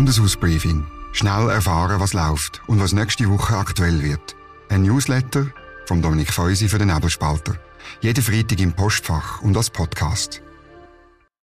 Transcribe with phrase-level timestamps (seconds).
[0.00, 0.86] Bundeshausbriefing.
[1.12, 4.34] Schnell erfahren, was läuft und was nächste Woche aktuell wird.
[4.70, 5.48] Ein Newsletter
[5.84, 7.56] von Dominik Feusi für den Nebelspalter.
[8.00, 10.42] Jeden Freitag im Postfach und als Podcast.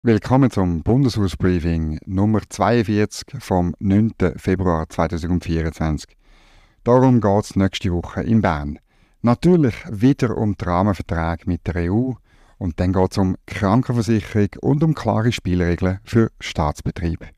[0.05, 4.13] Willkommen zum Bundeshausbriefing Nummer 42 vom 9.
[4.37, 6.17] Februar 2024.
[6.85, 8.79] Darum geht es nächste Woche in Bern.
[9.23, 12.13] Natürlich wieder um die Rahmenverträge mit der EU
[12.59, 17.34] und dann geht es um Krankenversicherung und um klare Spielregeln für Staatsbetriebe.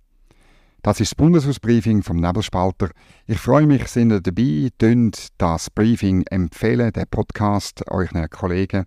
[0.86, 2.90] Das ist das Bundeshausbriefing vom Nebelspalter.
[3.27, 8.86] Ich freue mich, sind ihr dabei, tönt das Briefing empfehlen, den Podcast euren Kollegen,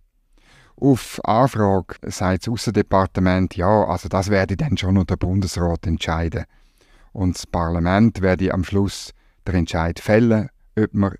[0.77, 6.45] Auf Anfrage sagt das Außendepartement, ja, also das werde dann schon der Bundesrat entscheiden.
[7.11, 9.11] Und das Parlament werde am Schluss
[9.47, 11.15] den Entscheid fällen, ob man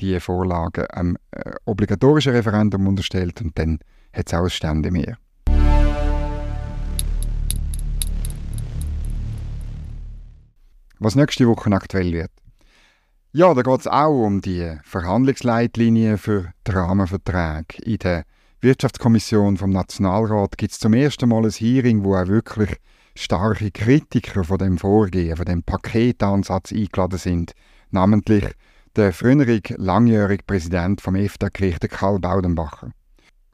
[0.00, 3.78] die Vorlage einem äh, obligatorischen Referendum unterstellt und dann
[4.18, 5.16] hat es auch ein Ständemeer.
[10.98, 12.30] Was nächste Woche aktuell wird.
[13.32, 17.80] Ja, da geht es auch um die Verhandlungsleitlinien für die Rahmenverträge.
[17.84, 18.24] In der
[18.60, 22.74] Wirtschaftskommission vom Nationalrat gibt es zum ersten Mal ein Hearing, wo auch wirklich
[23.14, 27.52] starke Kritiker von dem Vorgehen, von dem Paketansatz eingeladen sind,
[27.90, 28.44] namentlich
[28.96, 32.90] der frühere langjährige Präsident vom EFTA-Gericht, Karl Baudenbacher.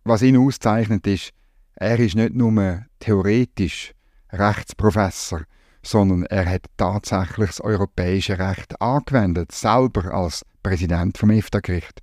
[0.04, 1.30] Was ihn auszeichnet, ist,
[1.76, 3.92] er ist nicht nur theoretisch
[4.30, 5.44] Rechtsprofessor,
[5.82, 12.02] sondern er hat tatsächlich das europäische Recht angewendet, selber als Präsident vom EFTA-Gericht.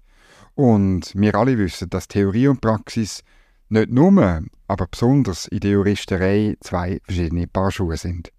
[0.56, 3.23] Und wir alle wissen, dass Theorie und Praxis
[3.69, 8.31] nicht nur, aber besonders in der Juristerei zwei verschiedene Paar Schuhe sind.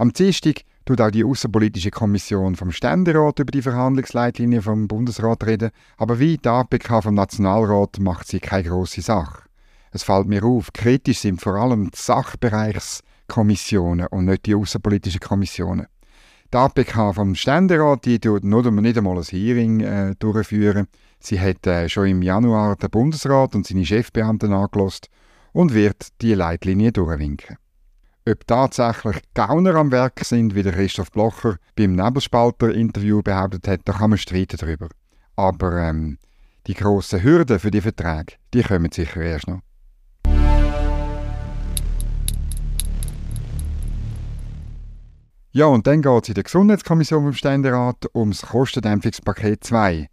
[0.00, 5.72] Am Dienstag tut auch die Außenpolitische Kommission vom Ständerat über die Verhandlungsleitlinien vom Bundesrat reden,
[5.98, 9.42] aber wie die APK vom Nationalrat macht sie keine große Sache.
[9.90, 15.86] Es fällt mir auf, kritisch sind vor allem die Sachbereichskommissionen und nicht die außenpolitischen Kommissionen.
[16.50, 20.86] Die APK vom Ständerat, die tut nur nicht einmal ein Hearing äh, durchführen.
[21.18, 25.10] Sie hat äh, schon im Januar den Bundesrat und seine Chefbeamten angelost
[25.52, 27.58] und wird die Leitlinie durchwinken.
[28.30, 33.92] Ob tatsächlich Gauner am Werk sind, wie der Christoph Blocher beim Nebelspalter-Interview behauptet hat, da
[33.92, 34.88] kann man streiten darüber.
[35.34, 36.16] Aber ähm,
[36.68, 39.62] die grossen Hürden für die Verträge, die kommen sicher erst noch.
[45.50, 50.08] Ja, und dann geht es in der Gesundheitskommission vom Ständerat ums Kostendämpfungspaket 2.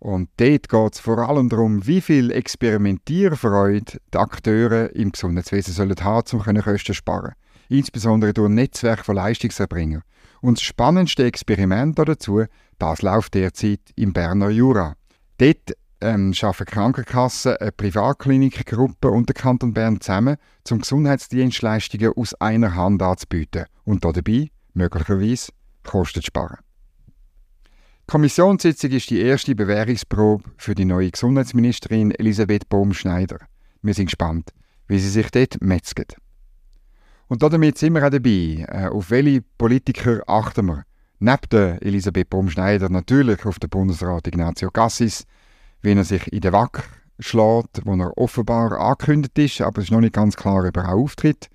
[0.00, 6.00] Und dort geht es vor allem darum, wie viel Experimentierfreude die Akteure im Gesundheitswesen sollen
[6.02, 7.34] haben, um Kosten zu sparen
[7.72, 10.02] insbesondere durch ein Netzwerk von Leistungserbringern.
[10.40, 12.44] Und das spannendste Experiment dazu,
[12.78, 14.94] das läuft derzeit im Berner Jura.
[15.38, 20.36] Dort ähm, arbeiten Krankenkassen, eine Privatklinikgruppe und der Kanton Bern zusammen,
[20.70, 25.52] um Gesundheitsdienstleistungen aus einer Hand anzubieten und dabei möglicherweise
[25.84, 26.58] Kosten zu sparen.
[27.64, 33.38] Die Kommissionssitzung ist die erste Bewährungsprobe für die neue Gesundheitsministerin Elisabeth Bohm-Schneider.
[33.80, 34.50] Wir sind gespannt,
[34.88, 36.16] wie sie sich dort metzget.
[37.32, 38.66] Und damit sind wir auch dabei.
[38.68, 40.84] Äh, auf welche Politiker achten wir?
[41.18, 45.24] Neben der Elisabeth Baumschneider natürlich auf den Bundesrat Ignazio Cassis,
[45.80, 46.84] wie er sich in der WAC
[47.20, 50.90] schlägt, wo er offenbar angekündigt ist, aber es ist noch nicht ganz klar, ob er
[50.90, 51.48] auch auftritt.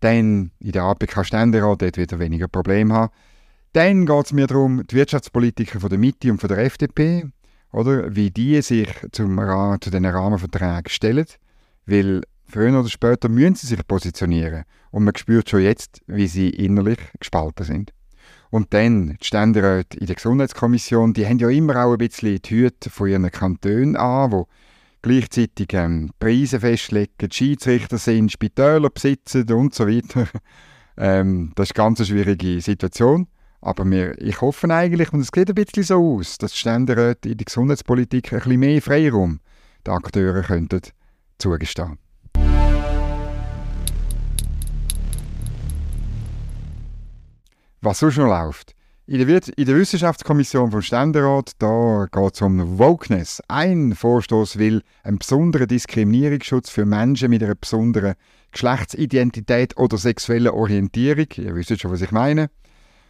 [0.00, 3.12] Dann in der APK-Ständerat dort wieder weniger Probleme haben.
[3.72, 7.24] Dann geht es mir darum, die Wirtschaftspolitiker von der Mitte und von der FDP,
[7.72, 9.38] oder, wie die sich zum,
[9.80, 11.24] zu diesen Rahmenverträgen stellen.
[11.86, 14.62] Weil Früher oder später müssen sie sich positionieren
[14.92, 17.92] und man spürt schon jetzt, wie sie innerlich gespalten sind.
[18.48, 22.50] Und dann, die Ständeräte in der Gesundheitskommission, die haben ja immer auch ein bisschen die
[22.50, 24.46] Hüte von ihren Kantonen an, wo
[25.02, 30.28] gleichzeitig ähm, Preise festlegen, Schiedsrichter sind, Spitäler besitzen und so weiter.
[30.96, 33.26] Ähm, das ist eine ganz schwierige Situation.
[33.60, 37.30] Aber wir, ich hoffe eigentlich, und es sieht ein bisschen so aus, dass die Ständeräte
[37.30, 39.40] in der Gesundheitspolitik ein bisschen mehr Freiraum
[39.84, 40.82] den Akteuren könnten
[41.36, 41.98] zugestehen.
[47.84, 48.74] Was sonst noch läuft?
[49.06, 53.42] In der, in der Wissenschaftskommission vom Ständerat geht es um Wokeness.
[53.48, 58.14] Ein Vorstoß will einen besonderen Diskriminierungsschutz für Menschen mit einer besonderen
[58.52, 61.26] Geschlechtsidentität oder sexuellen Orientierung.
[61.36, 62.48] Ihr wisst schon, was ich meine.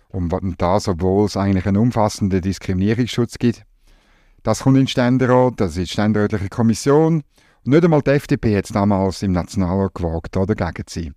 [0.08, 3.62] Und das, obwohl es eigentlich einen umfassenden Diskriminierungsschutz gibt.
[4.42, 7.22] Das kommt in den Ständerat, das ist die Ständerätliche Kommission.
[7.66, 11.14] Nicht einmal die FDP hat es damals im Nationalrat gewagt, da dagegen zu sein.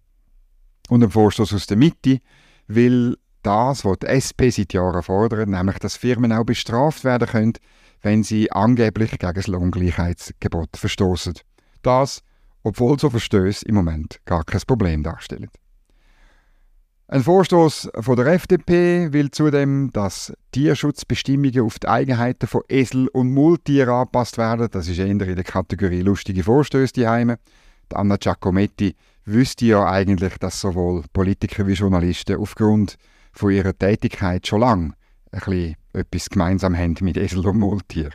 [0.87, 2.19] Und ein Vorstoß aus der Mitte
[2.67, 7.53] will das, was die SP seit Jahren fordert, nämlich dass Firmen auch bestraft werden können,
[8.01, 11.33] wenn sie angeblich gegen das Lohngleichheitsgebot verstoßen.
[11.81, 12.23] Das,
[12.63, 15.49] obwohl so Verstöße im Moment gar kein Problem darstellen.
[17.09, 23.31] Ein Vorstoß von der FDP will zudem, dass Tierschutzbestimmungen auf die Eigenheiten von Esel und
[23.31, 24.67] Multieren angepasst werden.
[24.69, 27.39] Das ist eher in der Kategorie lustige Vorstöße die Heime.
[27.93, 28.93] Anna Giacometti
[29.23, 32.97] wüsste ja eigentlich, dass sowohl Politiker wie Journalisten aufgrund
[33.31, 34.93] von ihrer Tätigkeit schon lange
[35.31, 38.09] ein bisschen etwas gemeinsam haben mit Esel und Multier.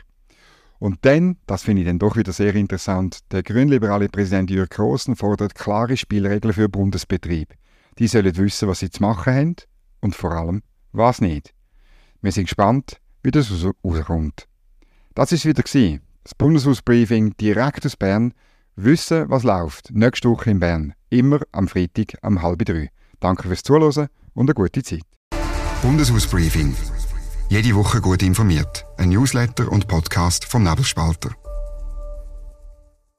[0.77, 5.15] Und dann, das finde ich dann doch wieder sehr interessant, der grünliberale Präsident Jürg Grossen
[5.15, 7.55] fordert klare Spielregeln für Bundesbetrieb.
[7.99, 9.55] Die sollen wissen, was sie zu machen haben
[10.01, 10.61] und vor allem,
[10.91, 11.53] was nicht.
[12.21, 13.51] Wir sind gespannt, wie das
[13.83, 14.47] rauskommt.
[15.15, 16.01] Das ist wieder gewesen.
[16.23, 18.33] Das Bundeshausbriefing direkt aus Bern.
[18.75, 19.91] Wissen, was läuft.
[19.91, 20.93] Nächste Woche in Bern.
[21.09, 22.89] Immer am Freitag um halb drei.
[23.19, 25.03] Danke fürs Zuhören und eine gute Zeit.
[25.81, 26.75] Bundeshausbriefing.
[27.49, 28.85] Jede Woche gut informiert.
[28.97, 31.31] Ein Newsletter und Podcast vom Nebelspalter.